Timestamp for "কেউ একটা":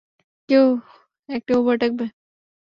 0.49-1.51